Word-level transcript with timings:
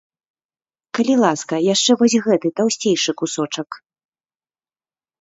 Калі 0.99 1.13
ласка, 1.25 1.55
яшчэ 1.73 1.91
вось 2.01 2.17
гэты 2.31 2.47
таўсцейшы 2.63 3.11
кусочак. 3.23 3.81